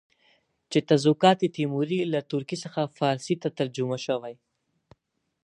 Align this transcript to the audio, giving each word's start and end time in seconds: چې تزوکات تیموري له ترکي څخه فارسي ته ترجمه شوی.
چې 0.71 0.79
تزوکات 0.89 1.39
تیموري 1.57 1.99
له 2.13 2.19
ترکي 2.31 2.57
څخه 2.63 2.81
فارسي 2.97 3.35
ته 3.41 3.49
ترجمه 3.59 3.97
شوی. 4.05 4.33